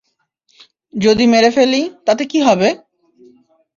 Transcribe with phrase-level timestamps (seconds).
[0.93, 2.69] যদি মেরে ফেলি, তাতে কী হবে?